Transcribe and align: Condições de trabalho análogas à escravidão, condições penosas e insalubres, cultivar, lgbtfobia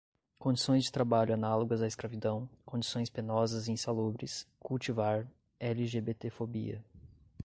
Condições 0.39 0.85
de 0.85 0.91
trabalho 0.91 1.31
análogas 1.35 1.79
à 1.79 1.85
escravidão, 1.85 2.49
condições 2.65 3.07
penosas 3.07 3.67
e 3.67 3.71
insalubres, 3.71 4.47
cultivar, 4.59 5.27
lgbtfobia 5.61 6.83